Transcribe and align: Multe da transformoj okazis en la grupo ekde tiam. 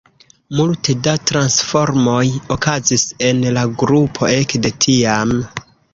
Multe 0.59 0.93
da 1.07 1.11
transformoj 1.31 2.25
okazis 2.57 3.03
en 3.29 3.45
la 3.59 3.67
grupo 3.83 4.31
ekde 4.39 4.73
tiam. 4.87 5.37